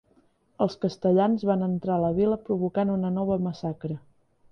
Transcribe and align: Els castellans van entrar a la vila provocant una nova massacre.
Els 0.65 0.77
castellans 0.85 1.45
van 1.49 1.65
entrar 1.67 1.97
a 1.97 2.01
la 2.05 2.09
vila 2.15 2.39
provocant 2.47 2.95
una 2.95 3.13
nova 3.19 3.37
massacre. 3.49 3.99